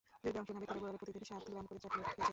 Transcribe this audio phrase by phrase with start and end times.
[0.23, 2.29] জরিপে অংশ নেওয়া ব্যক্তিরা গড়ে প্রতিদিন সাত গ্রাম করে চকলেট খেয়েছেন।